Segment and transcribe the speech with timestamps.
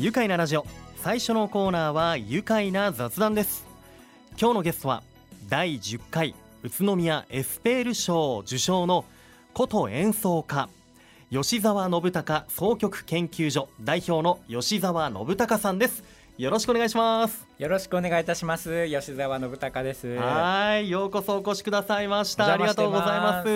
[0.00, 0.64] 愉快なラジオ。
[1.02, 3.66] 最初のコーナーは愉快な雑談です。
[4.40, 5.02] 今日のゲストは
[5.48, 9.04] 第10回宇都宮エスペール賞受賞の
[9.54, 10.68] 琴演奏家
[11.32, 16.04] 吉澤信孝総曲研究所代表の吉澤信孝さんです。
[16.36, 17.47] よろしくお願いします。
[17.58, 18.86] よろしくお願いいたします。
[18.86, 20.06] 吉澤信孝です。
[20.14, 22.52] はいようこそお越しくださいました。
[22.52, 23.48] ありがとうございます。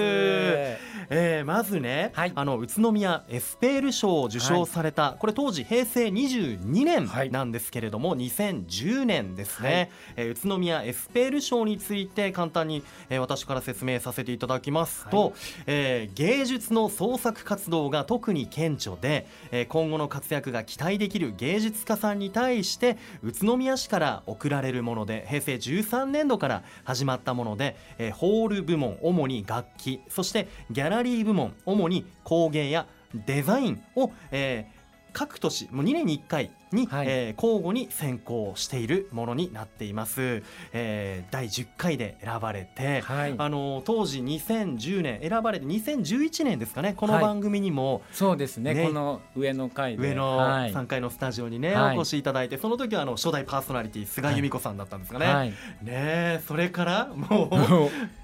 [1.15, 15.33] えー、まずね、はい、あの宇都宮エスペール賞を受賞された、はい、これ当時平成22年なんですけれども、はい、2010年ですね、はい、えー、宇都宮エスペール賞について簡単に、えー、私から説明させていただきますと、はい、
[15.67, 32.87] えー、芸術の創作活動が特に顕著で、えー、今後の活躍が期待できる芸術家さんに対して宇都宮市から贈られるもので平成13年度から始まったもので、えー、ホール部門主に楽器そしてギャラリー部門主に工芸や
[33.27, 57.49] デザインを、えー、各年もう2年に1回に、はい、えー、交互に選考しているものになっています、えー、第10回で選ばれて、はい、あの当時2010年選ばれて2011年ですかねこの番組にも、はい、そうですね、ね、この上の階上の3階のスタジオにね、お越しいただいてその時はあの初代パーソナリティ菅由美子さんだったんですかね、ねそれからもう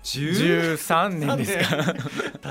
[0.03, 1.95] 13年ですか。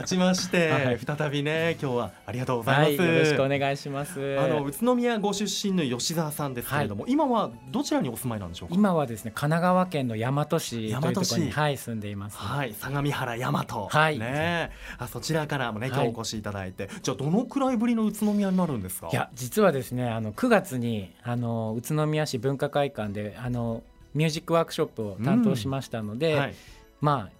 [0.02, 4.39] 経ちまして、再びね今日はありがとうございます、よろしくお願いします。
[4.39, 8.75] あの宇都宮ご出身の吉澤さんですけれども、はい、今はどちらにお住まいなんでしょうか？
[8.75, 12.38] 今はですね神奈川県の大和市というところに、はい、住んでいます。
[12.38, 13.88] はい相模原大和。
[13.88, 14.19] はい。
[14.19, 14.71] ね。
[14.97, 19.09] あそちらからもね今日お越しいただいて、はい、じゃあどのくらいぶりの宇都宮になるんですか？
[19.11, 26.55] いや実はですねあの9月にあの宇都宮市文化会館であのミュージックワークショップを担当しましたので、うんはい、
[27.01, 27.38] まあ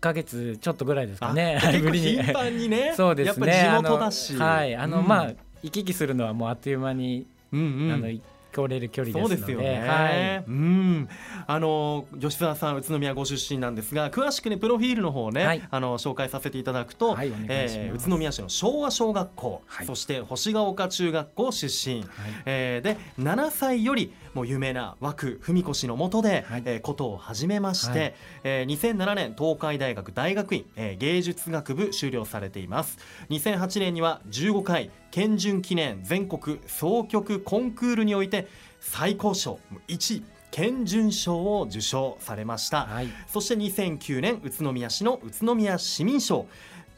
[0.00, 1.58] ヶ月ちょっとぐらいですかね。
[1.90, 2.92] 頻繁にね。
[2.94, 3.70] そうですね。
[3.80, 4.36] 地元だし。
[4.36, 8.08] はい、あの、うん、まあ行き来するのはもうあっという間に、うんうん、あの
[8.54, 11.08] 通れる距離ですそうですよね、はい、うん。
[11.46, 22.08] あの吉澤さん宇都宮ご出身なんですが詳しくねプロフィールの方をね、はい、あの紹介させていただくと、はい、えー、宇都宮市の昭和小学校、はい、そして星ヶ丘中学校出身、はい、
[22.46, 28.14] えー、で7歳よりもう有名な枠文子の下で、はい、えー、ことを始めまして、はい、
[28.44, 32.98] えー、2007年東海大学大学院、えー、芸術学部修了されています。
[33.30, 38.48] 2008年には15回県準記念全国総曲コンクールにおいて
[38.80, 46.48] 最高賞1位県準賞を受賞されました、はい、そして2009年宇都宮市の宇都宮市民賞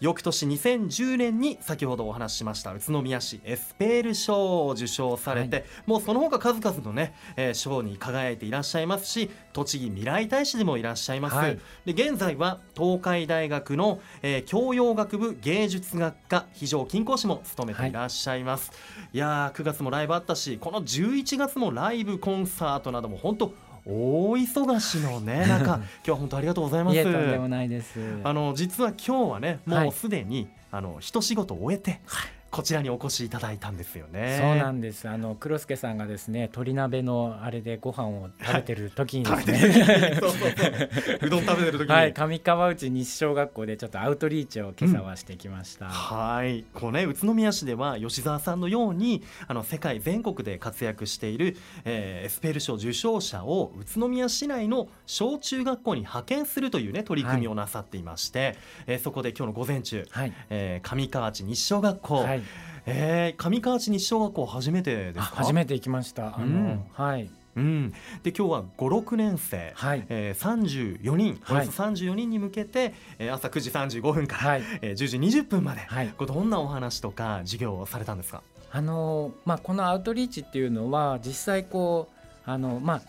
[0.01, 18.77] 翌年2010年に先ほどお話ししました宇都宮市エスペール賞を受賞されて、はい、もうその他数々のね、えー、賞に輝いていらっしゃいますし栃木未来大使でもいらっしゃいます、はい、で現在は東海大学の、えー、教養学部芸術学科非常勤講師も務めていらっしゃいます、は
[19.13, 23.55] い、いやー9月もライブあったしこの11月もライブコンサートなども本当
[23.87, 27.03] 大忙しのね 中今日は本当ありがとうございます。
[27.03, 27.99] とんでもないです。
[28.25, 34.39] あの実は今日はねもうすでに、はい、あの一仕事を終えて、はいこちらにお越しいただいたんですよね。
[34.41, 35.07] そうなんです。
[35.11, 41.19] あの黒助さんがですね、鶏鍋のあれでご飯を食べてる時にですね、 そうそうそう。
[41.21, 45.85] うどん食べてる時に、はい、上川内西小学校でちょっとアウトリーチを今朝はしてきました。
[45.85, 58.57] うん、はい、こうね宇都宮市では吉澤さんのようにあの世界全国で活躍している、えー、エスペル賞受賞者を宇都宮市内の小中学校に派遣するというね取り組みをなさっていまして、はい、
[58.87, 62.46] えー、そこで今日の午前中、はい、えー、上川内西小学校、はい
[62.87, 66.37] えー、上川内西小学校初めてです初めて行きました。
[66.37, 67.31] あの、うん、はい。
[67.57, 67.91] うん、
[68.23, 70.05] で今日は五六年生、はい。
[70.11, 74.63] えー、34人およそ34人に向けて、はい、えー、朝9時35分から、はい。
[74.83, 78.43] えー、10時20分まで、はい、これどんなお話とか授業をされたんですか？
[78.71, 82.09] あの、まあ、このアウトリーチっていうのは実際こ
[82.47, 83.03] うあの、まあ、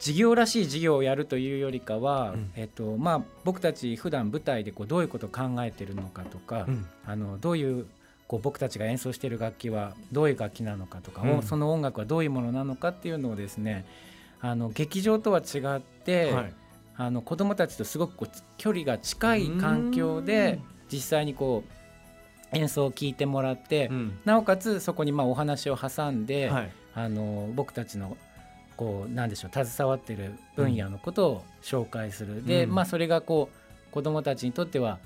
[0.00, 7.86] 事業らしい事業をやるというよりかは、うん、えっとまあ、僕たち普段舞台でこうどういうことを考えてるのかとか、うん、あのどういう
[8.32, 13.84] こう僕たちが演奏している楽器はどういう楽器なのかとか、うん、その音楽はどういうものなのかっていうのをですね
[14.40, 16.54] あの劇場とは違って、はい、
[16.96, 20.60] あの子どもたちとすごくこう距離が近い環境で
[20.90, 21.62] 実際にこ
[22.54, 28.16] う演奏を聴いてもらって、うん、なおかつそこにまあお話を挟んで、はい、あの僕たちの
[28.78, 35.00] こうなんでしょう携わってる分野のことを紹介する、うん、で、まあ、それがこう子どもたちにとっては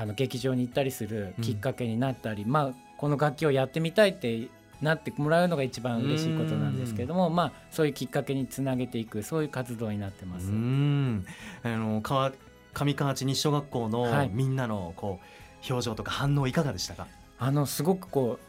[0.00, 4.46] あの劇場に行ったりするきっかけになったり、うん、まあ、この楽器をやってみたいって
[4.80, 10.50] なってもらうのが一番嬉しいことなんですけども、まあ、そういうきっかけにつなげていくそういう活動になってます。
[10.50, 11.26] うん。
[11.64, 12.32] あの川
[12.74, 17.08] 上川内西小学校のみんなのこう、表情とか反応いかがでしたか？
[17.40, 18.44] あのすごくこう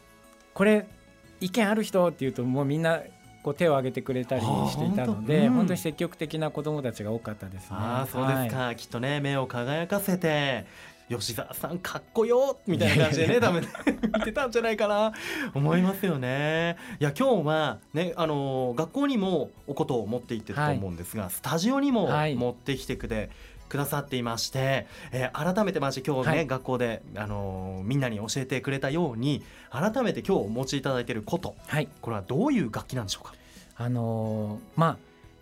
[0.53, 0.85] これ
[1.41, 3.01] 意見ある人っていうともうみんな
[3.41, 5.61] こう手を挙げてくれたりしていたので、本当？
[5.61, 7.67] うん、当に積極的な子どもたちが多かったですね。
[7.71, 10.67] あそうですか、はい、きっとね目を輝かせて
[11.09, 13.67] 吉沢さんかっこよみたいな感じでね多分
[14.15, 15.13] 見てたんじゃないかな。
[15.53, 16.77] 思いますよね。
[16.99, 23.29] いや今日はねあの学校にもおことを持って行ってると思うんですが、はい、スタジオにも持ってきてくれ、
[23.67, 33.33] くださっていまして、えー、改めてまじ今日ね、はい、学校で、あのー、みんなに教えてくれたように改めて今日お持ちいただいていること、はい、これはどういう楽器なんでしょうか？
[33.77, 34.97] あのー、まあ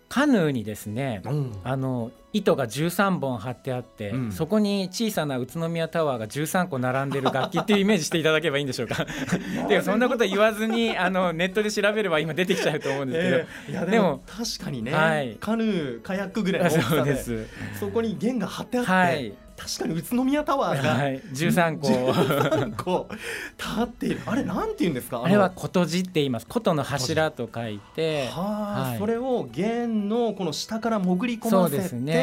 [0.10, 9.06] カヌーにですね、うん、あの糸が13本張ってあって、うん、そこに小さな宇都宮タワーが13個並んでる楽器っていうイメージしていただければいいんでしょうか。
[9.70, 17.48] でもそんなこと言わずにあのネットで調べれば今出てきちゃうと思うんですけど、 えー、でも確かにね、はい、カヌーカヤックぐらいの大きさで
[17.80, 19.34] そこに弦が張ってあって、はい。
[19.58, 21.88] 確かに宇都宮タワーが、はい、13個。
[21.88, 23.08] 13個
[23.58, 24.22] 立っている。
[24.28, 25.24] あれなんて言うんですか？
[25.24, 26.46] あれは琴字って言います。
[26.46, 28.28] 琴の柱と書いて。
[28.28, 32.14] は、はい、それを弦のこの下から潜り込ませてそうですね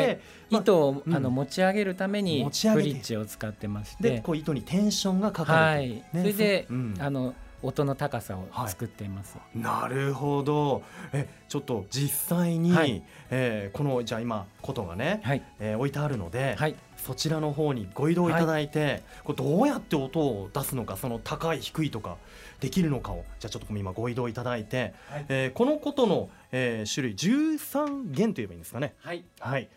[0.51, 10.83] 糸を、あの持ち上げるためにブリッジを使ってましてでこう糸にテンションがかかる、はい、ね、それで、うん、あの音の高さを作っています、はい、なるほど。
[11.13, 22.17] えちょっと実際に、はい、えー、このじゃあ今琴がね、はい、えー、置いてあるので、はい、そちらの方にご移動いただいて、はい、これどうやって音を出すのかその高い低いとか
[22.61, 28.95] できるのかをじゃあちょっと今ご移動いただいて、はい、えー、この琴の、えー、種類13弦といえばいいんですかね。
[29.01, 29.69] はい、はい、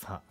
[0.00, 0.22] さあ。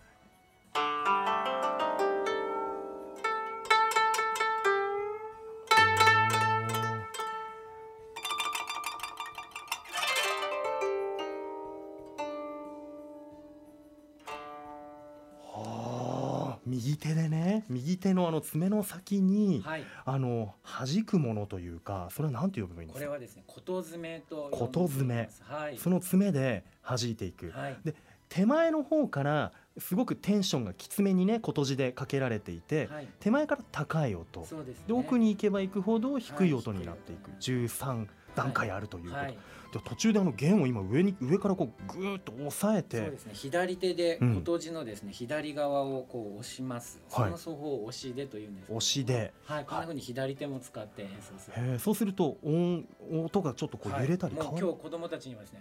[16.66, 23.06] 右手でね右手のあの爪の先に、はい、あの弾くものというかそれは何て呼べばいいんですか？
[23.06, 27.94] これはですね琴爪と琴爪、はい、その爪で弾いていく、はい、で
[28.34, 34.40] 手前の方からすごくテンションがきつめにね琴字でかけられていて、はい、手前から高い音。
[34.40, 39.38] で、ね、奥に行けば行くほど低い音になっていく、はい、13段階あるということ、はい、
[39.84, 43.02] 途中であの弦を今上に上からこうぐーっと押さえて。
[43.02, 43.34] そうですね。
[43.34, 47.00] 左手で琴字のですね、うん、左側をこう押します。
[47.08, 49.32] その奏法を押しでというんです押しで。
[49.44, 49.64] はい。
[49.64, 55.60] こんなふうに左手も使って演奏する、そうすると音音がちょっとこう揺れたり変わる、今日子供たちにはですね、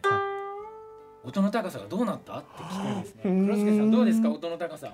[1.25, 2.39] 音の高さがどうなった？
[2.39, 3.21] って聞くんですね。
[3.23, 4.29] 黒助さんどうですか？
[4.29, 4.91] 音の高さ。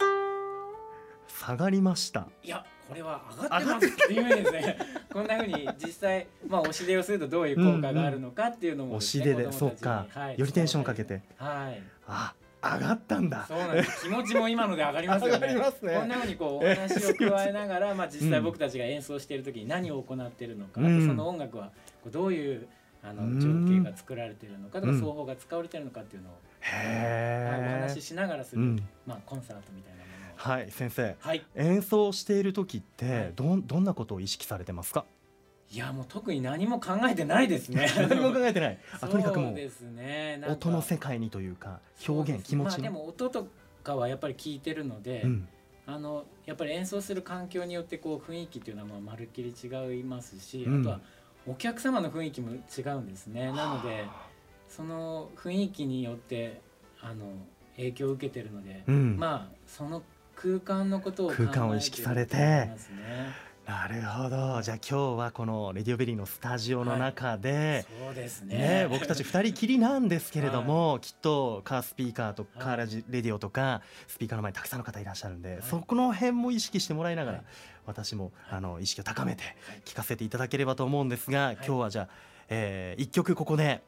[1.28, 2.28] 下がりました。
[2.44, 3.88] いやこれは上がってます。
[3.88, 4.78] っていうですね
[5.12, 11.22] こんなふうに実際まあ押し出をするとどういう効果があるのかっていうのも、ね、押し出でそうか、はい、よりテンションかけて。
[11.38, 11.82] はい。
[12.08, 13.46] あ上がったんだ。
[13.48, 14.04] そうなんです。
[14.04, 15.54] 気持ちも今ので上がりますよね。
[15.56, 15.62] ね。
[15.98, 21.72] こんなふうにこうお話を加えながら、まあ、実際僕たちが演奏している時に何を行っているのか、うん、その音楽は
[22.08, 22.68] どういう
[23.02, 28.62] あの情景が作られているのかとか、奏法が使われているのかっていうのを、はい、お話ししながらする、
[29.06, 30.00] まあ、コンサートみたいな
[30.40, 35.06] はい先生、はい、演奏している時ってどんどんなことを意識されてますか？
[35.72, 37.88] いやもう特に何も考えてないですね。
[37.96, 38.80] 何も考えてない。
[39.02, 40.42] あ とにかくもうですね。
[40.48, 43.50] 音の世界にというか表現気持ち、まあ、でも音と
[43.84, 45.48] かはやっぱり聞いてるので、うん、
[45.86, 49.68] あのやっぱり演奏する環境によってこう雰囲気っていうのはまあまるっきり違
[50.00, 51.02] いますし、うん、あとは
[51.50, 53.52] お客様の雰囲気も違うんですね。
[53.52, 54.06] なので
[54.68, 56.62] その雰囲気によって
[57.02, 57.26] あの
[57.76, 60.04] 影響を受けてるので、うん、まあその
[60.36, 62.70] 空間のことを空間を意識されて。
[63.70, 64.64] なるほど。
[64.64, 77.44] じゃあ今日はこのレディオベリーのスタジオの中で、はい、そうですね、ね、僕たち2人きりなんですけれども、はい、きっとカースピーカーとカーラジレディオとかスピーカーの前にたくさんの方いらっしゃるんで、はい、そこの辺も意識してもらいながら、
[77.86, 79.44] 私もあの意識を高めて
[79.86, 82.10] 聞かせていただければと思うんですが、今日はじゃあ、
[82.50, 83.84] えー、1曲ここで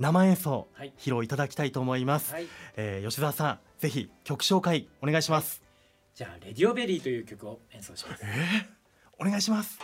[0.00, 0.66] 生演奏
[0.98, 5.62] 披露いただきたいと思います、はい、えー、吉澤さんぜひ曲紹介お願いします、
[6.16, 8.78] じゃあレディオベリーという曲を演奏します、えー、
[9.18, 9.78] お願いします。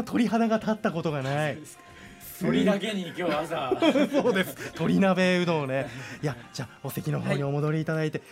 [0.00, 1.58] な鳥肌が立ったことがない。
[2.40, 3.72] 鳥だけに今日朝。
[4.10, 4.72] そうです。
[4.72, 5.88] 鳥鍋うどんをね。
[6.22, 8.24] いやじゃあお席の方にお戻りいただいて、は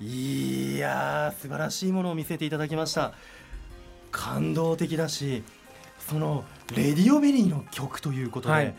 [0.00, 3.12] い、いや素晴らしいものを見せていただきました。
[4.10, 5.44] 感動的だし
[5.98, 8.74] そのレディオベリーの曲ということで、はい、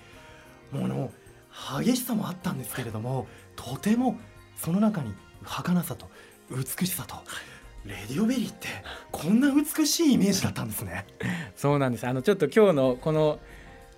[0.72, 1.12] もうの
[1.80, 4.20] 激しさもあったんですけれどもとても
[4.58, 6.10] その中に儚さと
[6.50, 7.16] 美しさと
[7.86, 8.68] レディオベリーって
[9.12, 11.06] こんな美しいイメージだったんですね
[11.56, 13.40] そうなんですあのちょっと今日のこの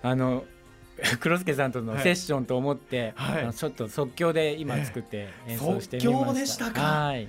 [0.02, 0.44] あの
[1.20, 6.18] 黒助さんとのセッションと思って、はい、ちょっと即興で今作って演奏してみました。
[6.18, 6.80] 即興でしたか。
[6.80, 7.28] はい。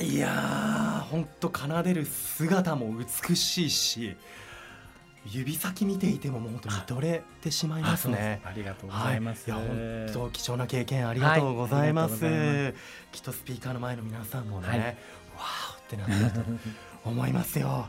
[0.00, 4.16] いや本当奏でる姿も美しいし。
[5.24, 8.40] 指先見ていてももう本当にどれてしまいますね。
[8.44, 9.50] ありがとうございます。
[9.50, 12.24] はい、いや本当貴重な経験ありがとうございます。
[12.24, 12.74] はい、
[13.12, 14.94] きっとスピーカーの前の皆さんもね、はい、わーっ
[15.88, 16.46] てなったと
[17.04, 17.88] 思いますよ。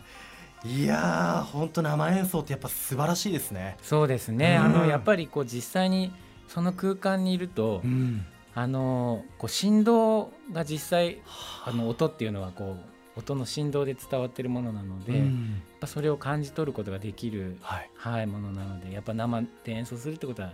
[0.66, 3.78] いや本当生演奏ってやっぱ素晴らしいですね。
[3.82, 4.58] そうですね。
[4.60, 6.14] うん、あのやっぱりこう実際に
[6.48, 11.22] その空間にいると、うん、あのこう振動が実際
[11.66, 20.52] あの音っていうのはこう音の振動で伝わってるものなので、うん、やっぱそれを感じ取ることができる、はい、はい、ものなのでやっぱ生で演奏するってことは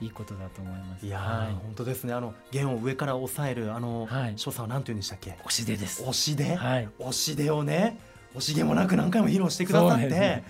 [0.00, 1.06] いいことだと思います。
[1.06, 2.14] いや、はい、本当ですね。
[2.14, 5.32] あの弦を上から押さえるあの、はい、所作は何て言うんでしたっけ？
[5.32, 6.02] 押し出です。
[6.02, 6.54] 押し出？
[6.54, 7.98] はい、押し出をね。
[8.34, 10.44] 惜しげもなく何回も披露してくださって、ね、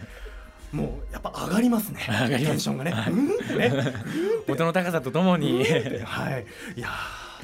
[0.70, 2.00] もうやっぱ上がりますね。
[2.28, 2.92] テンションがね。
[2.92, 3.94] ね
[4.46, 5.64] 音の高さとともに、
[6.04, 6.46] はい。
[6.76, 6.90] いや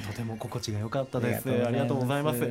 [0.06, 1.48] とても心地が良かったです。
[1.48, 2.48] ありがとうございます。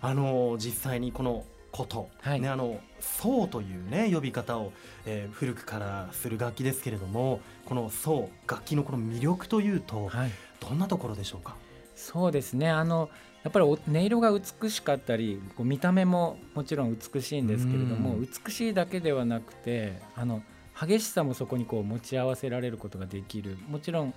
[0.00, 4.72] あの実際にこのこと、はい、ねあの奏というね呼び方を、
[5.04, 11.56] えー、古くからする楽器ですけれどもこの奏楽器のこの魅力というと、はい、どんなところでしょうか？
[11.94, 12.70] そうですね。
[12.70, 13.10] あの
[13.44, 20.42] やっぱり音色が美しかったりこう見た目ももちろん美しいんですけれども、美しいだけではなくてあの
[20.78, 23.58] 激しさもそこにこう持ち合わせられることができる。
[23.68, 24.14] もちろん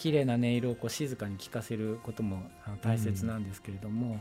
[0.00, 2.42] 綺麗な音色をこう静かに聴かせることも
[2.80, 4.18] 大切なんですけれども、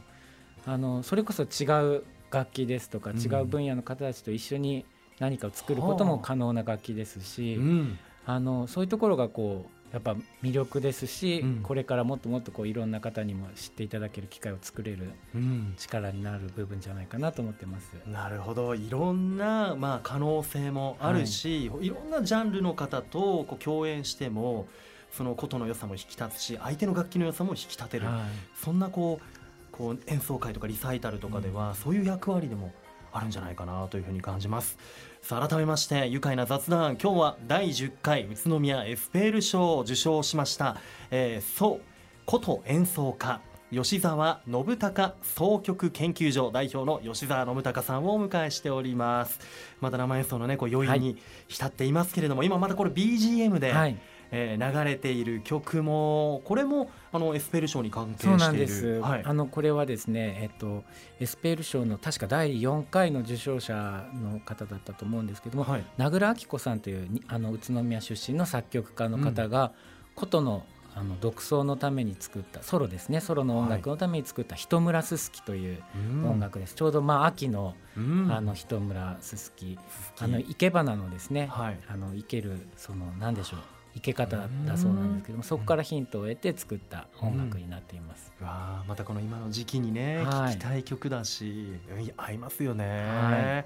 [0.65, 1.65] あのそれこそ違
[1.98, 4.86] う楽器ですとか違う分野の方たちと一緒に
[5.19, 7.57] 何かを作ることも可能な楽器ですし、
[8.25, 15.13] あのそういうところがこうやっぱ魅力ですし、うん、これからもっともっとこういろんな方にも知っていただける機会を作れる
[15.77, 17.93] 力になる部分じゃないかなと思ってます。
[18.05, 18.75] うん、なるほど。
[18.75, 24.67] いろんな、まあ、可能性もあるし、はい、いろんなジャンルの方とこう共演しても
[25.12, 28.24] その琴の良さも引き立つし相手の楽器の良さも引き立てる、はい、
[28.56, 29.39] そんなこう
[29.72, 32.74] こう演奏会とかリサイタルとかでは、そういう役割でも
[33.13, 34.78] あるんじゃないかなというふうに感じます。
[35.22, 36.98] さあ改めまして愉快な雑談。
[36.98, 40.78] 今日は第10回宇都宮エスペール賞を受賞しました、
[41.12, 41.82] えー、そう
[42.25, 49.39] 琴演奏家吉澤信孝総曲研究所代表の吉澤信孝さんをお迎えしております。
[49.80, 53.98] また生演奏のねこう余韻に浸っていますけれども、はい、今またこれ BGM で、はい
[54.31, 58.39] えー、流れている曲もこれもあのエスペル賞に関係している。
[58.39, 60.83] そうなんです、はい、あのこれはですね、えっと、
[61.19, 69.71] エスペル賞の確か第4回の受賞者の方だったと思うんですけども、はい、名倉明子さんというあの宇都宮出身の作曲家の方が、うん、
[70.15, 70.63] 琴の
[70.95, 73.21] あの独奏のために作ったソロですね。
[73.21, 75.83] ソロの音楽のために作った「人村すすき」という
[76.25, 79.77] 音楽です、ちょうどまあ秋の,、あの人村すすき。
[80.19, 83.59] あの生け花のですね、はい、あの生けるその何でしょう
[84.00, 88.32] 生け方だそうなんですけどもそこからヒントを得て作った音楽になっています。
[88.39, 91.79] うん、わまたこの今の時期にね、はい、聴きたい曲だし
[92.18, 92.86] 合いますよね。
[92.86, 93.65] は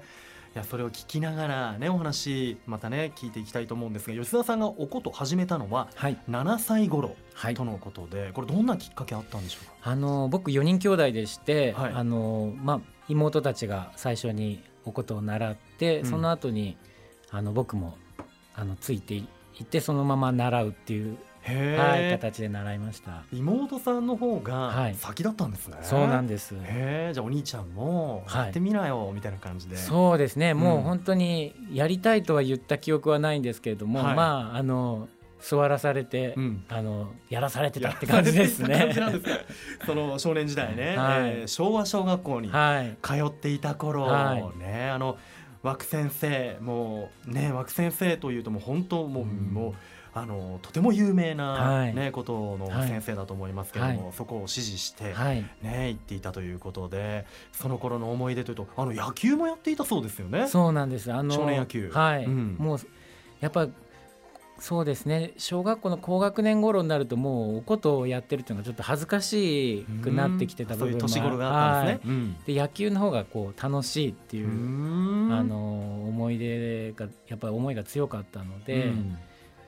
[0.54, 7.16] いやそれを聞きながらねお話またね聞いていきたいと思うんですが吉田さんがおこと始めたのは7歳頃
[7.56, 9.90] とのことで、はい、これどんなきっかけあったんでしょうか？
[9.90, 16.76] あの僕4人兄弟でして、はい、あのまあ、妹たちが最初におことを習って、うん、その後に
[17.32, 17.98] あの僕も
[18.54, 19.24] あのついて
[19.54, 23.22] 行ってそのまま習うっていうはい、形で習いました。
[23.30, 26.56] 妹さんの方が先だったんですね、はい、そうなんです。
[26.58, 29.76] へじゃあお兄ちゃんもやってみなよ、みたいな感じで。
[29.76, 30.54] そうですね。
[30.54, 35.08] もう本当にやりたいとは言った記憶はないんですけれども、はい、まああの
[35.44, 38.94] 座らされて、うん、あのやらされてたって感じですね。
[39.84, 45.18] その少年時代ね、はい、えー、昭和小学校に通っていた頃、はい、ねあの
[45.64, 49.74] 枠先生もうね枠先生というともう本当もううん、もう
[50.16, 60.46] あのとても有名なね、はい、ことの先生だと思いますけれども、はい、そこを指示して、はい、ね行っていたということでその頃の思い出というとあの野球もやっていたそうですよね。
[60.46, 61.12] そうなんです。
[61.12, 61.90] あの少年野球。
[61.90, 62.78] はい、うん、もう
[63.40, 63.66] やっぱ
[64.64, 65.32] そうですね。
[65.36, 74.48] 小学校の高学年頃になるともうおことをやってるっていうのがちょっと恥ずかしくなってきてた部分も年頃があったんですね、はい、で野球の方がこう楽しいっていう
[75.34, 78.90] あの思い出がやっぱり思いが強かったので、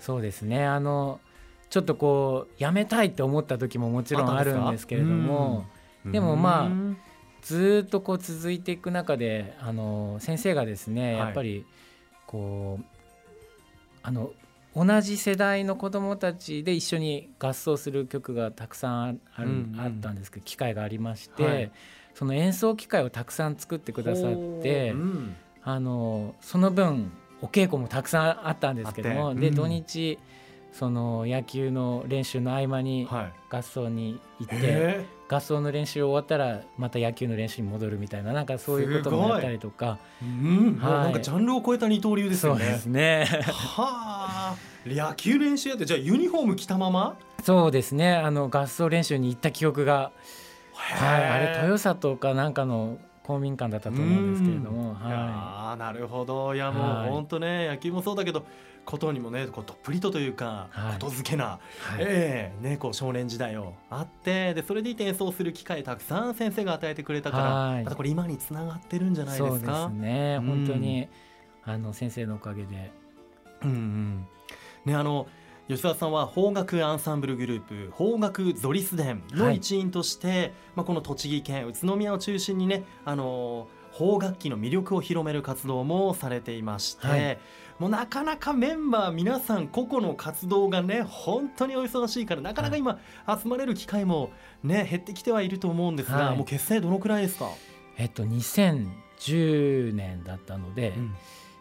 [0.00, 0.64] そうですね。
[0.64, 1.20] あの
[1.68, 5.66] ちょっとこうやめたいって思った時ももちろんあるんですけれども
[6.06, 6.96] でもまあ
[7.42, 11.66] ずっとこう続いていく中であの先生がですねやっぱり
[12.26, 12.84] こう
[14.02, 14.30] あの
[14.76, 21.73] 同じ世代の子どもたちで一緒に合奏する曲がたくさんある、うんうん、あったんですけど機会がありまして、はい、
[22.14, 30.18] その演奏機会をたくさん作ってくださって、うん、あのその分お稽古もたくさんあったんですけども、うん、で土日
[30.73, 33.09] その野球の練習の合間に
[33.49, 42.64] 合奏に行って、はい、合奏の練習終わったらまた野球の練習に戻るみたいななんかそういうこともやったりとか、うん、はい、なんかジャンルを超えた二刀流ですよね。
[42.64, 43.26] そうですね。
[43.52, 44.56] はあ。
[44.87, 47.16] 野球練習やってじゃあユニフォーム着たまま？
[47.42, 48.14] そうですね。
[48.14, 50.12] あの合奏練習に行った記憶が、
[50.75, 54.99] はい、あれ豊里かなんかの公民館だったと思うんですけれども、はい、
[55.73, 56.54] あなるほど。
[56.54, 58.47] いやもう本当ね、野球もそうだけど
[58.85, 61.61] ことにもねこうどっぷりとというか、はい、ことづけな、はい、
[61.99, 69.88] えー、ね、こう少年時代をあってでそれでいて演奏する機会たくさん先生が与えてくれたから、はい、またこれ今につながってるんじゃないですか？
[69.88, 71.09] そうですね、うん、本当に
[71.64, 72.92] あの先生のおかげで、
[73.62, 74.26] うんうん。
[74.85, 75.26] ね、あの
[75.68, 87.38] 吉沢さんは邦楽アンサンブルグループ邦楽ゾリス伝の一員として、はい、まあ、この栃木県宇都宮を中心にねあの邦楽器の魅力を広める活動もされていまして、はい、
[87.80, 94.31] もうなかなかメンバー皆さん個々の活動がね本当にお忙しいからなかなか今集まれる機会も
[94.62, 97.48] ね減ってきてはいると思うんですが、はい、もう結成どのくらいですか？
[97.96, 101.14] えっと2010年だったので、うん、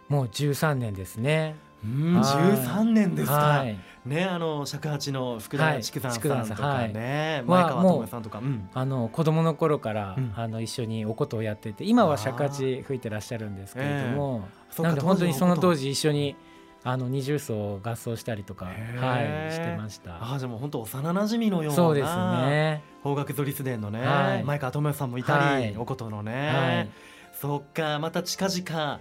[0.10, 1.56] もう13年ですね。
[1.84, 16.36] うん、13年ですか、はい、ねあの尺八の福田筑山さんとかね、はい、前川智さんとか、うん、あの子供の頃から、うん、あの一緒にお琴をやってて今は尺八吹いてらっしゃるんですけれども、えー、なので本当にその当時一緒に
[16.84, 20.34] あの二重奏合奏したりとか、はい、してました。
[20.34, 22.84] あじゃもう本当幼馴染のようなそうですね。
[23.02, 26.90] 邦楽ゾリス伝のね、はい、前川智さんもいたり、はい、お琴のね、はい、
[27.34, 29.00] そっかまた近々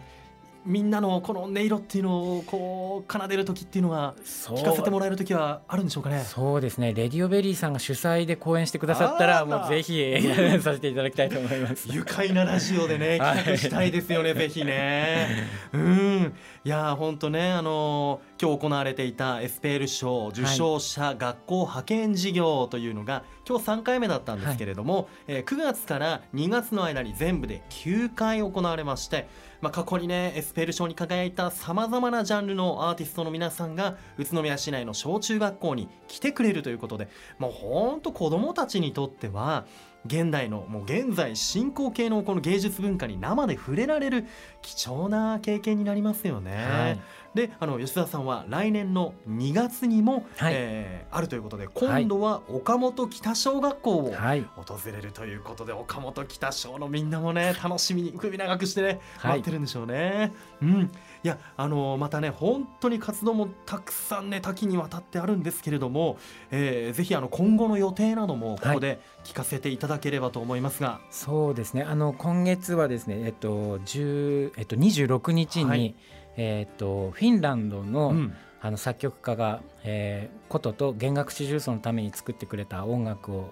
[0.67, 6.21] みんなのこの音色っていうのをこう奏でる時っていうのは聞かせてもらえる時はあるんでしょうかね？
[6.21, 6.95] そうですね。
[6.95, 10.15] レディオベリーさんが主催で講演してくださったらもうぜひ
[10.63, 11.89] させていただきたいと思います。
[11.91, 15.49] 愉快なラジオでね企画したいですよね、はい、ぜひね。
[15.73, 16.35] うん。
[16.65, 29.29] いや本当ねあの今日行われていたエスペール賞受賞者学校派遣事業というのが、今日3回目だったんですけれども、はい、えー、9月から2月の間に全部で9回行われまして
[29.65, 39.65] まあ、過去にねエスペル賞に輝いたさまざまなジャンルのアーティストの皆さんが宇都宮市内の小中学校に来てくれるということでもうほんと子どもたちにとっては
[40.07, 44.27] 現代のもう現在進行形のこの芸術文化に生で触れられる
[44.61, 46.55] 貴重な経験になりますよね。
[46.55, 47.01] はい、
[47.35, 60.33] であの吉田さんは来年の2月にも、はい、えー、あるということで今度は岡本北小学校を訪れるということで、はい、岡本北小のみんなもね楽しみに首長くしてね待ってるんでしょうね。
[60.63, 60.91] うん
[61.25, 66.19] いやあのまたね本当に活動もたくさんね多岐にわたってあるんですけれども、
[66.51, 71.83] えー、ぜひあの今後の予定などもここで聞かせていただければと思いますが、はい、そうですね。
[71.83, 75.95] あの今月はですねえっと10えっと26日に、はい、
[76.37, 78.35] えっとフィンランドの、うん。
[78.61, 83.51] あの作曲家が、えー、琴と弦楽四重奏のために作ってくれた音楽を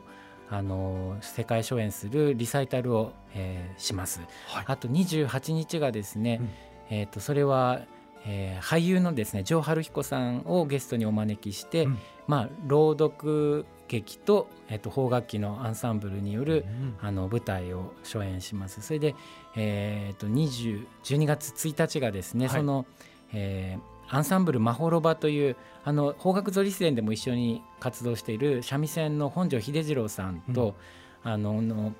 [0.49, 4.21] あの世界初演するリサイタルを、えー、します。
[4.47, 7.83] はい、あと28日がですね、うんえー、とそれは、
[8.27, 16.64] えー、俳優のですね城春彦さんをゲストにお招きして、うん、まあ、朗読劇と,、えー、と邦楽器のアンサンブルによる、
[17.01, 18.81] うん、あの舞台を初演します。
[18.81, 19.14] それで、
[19.57, 22.87] えー、と20 12月1日がですね、はい、その、
[23.33, 30.75] えー、アンサンブルまほろばというあの邦楽ゾリス伝でも一緒に活動している三味線の本庄秀次郎さんと、
[31.25, 31.92] うん、あのの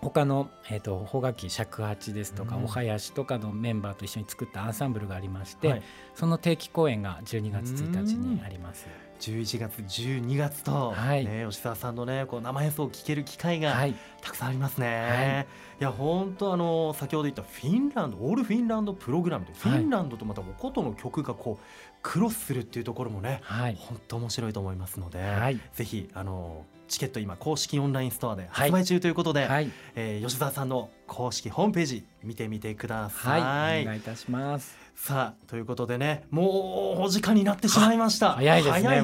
[0.00, 5.82] 他の、えーと、邦楽器尺八ですとか、お囃子とかのメンバーと一緒に作ったアンサンブルがありまして、はい、
[6.14, 8.86] その定期公演が12月1日にあります。
[9.20, 11.24] 11月12月と、はい。
[11.24, 13.74] ね、吉沢さんのねこう生演奏を聴ける機会が
[14.20, 14.86] たくさんありますね。
[14.86, 15.46] はい、
[15.80, 21.64] いや本当あの先ほど言ったフィンランドオールフィンランドプログラムでフィンランドとまたお琴の曲がこう
[22.02, 33.40] クロスするっていうところもね、はい、本当面白いと思いますので、はい、ぜひあのチケット今公式オンラインストアで発売中ということで、はい、えー、吉澤さんの公式ホームページ見てみてください。
[33.40, 34.76] はい、お願いいたします。
[34.94, 38.32] さあということでねもうお時間になってしまいました。
[38.32, 39.02] 早いですね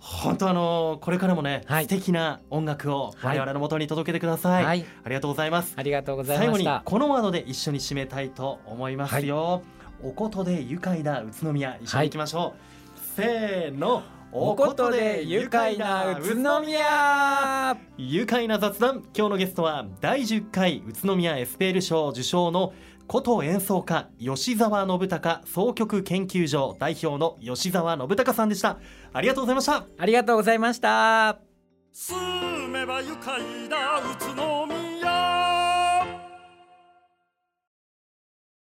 [0.00, 5.74] 本当あのこれからもね、はい、素敵な音楽を我々のもとに届けてください、はい、ありがとうございます。
[5.76, 9.62] ありがとうございます最後にこのワードで一緒に締めたいと思いますよ、はい、
[10.02, 17.76] おことで愉快な宇都宮一緒に行きましょう、せーのおことで愉快な宇都宮。
[17.98, 22.72] 愉快な雑談今日のゲストは第10回宇都宮エスペール賞受賞の
[23.08, 28.78] 琴演奏家吉澤信孝総曲研究所代表の吉澤信孝さんでした。
[29.12, 29.84] ありがとうございました。
[29.98, 31.40] ありがとうございました。
[31.92, 34.69] 住めば愉快な宇都宮